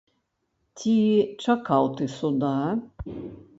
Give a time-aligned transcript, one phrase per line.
[0.83, 0.95] Ці
[1.49, 2.57] чакаў ты суда?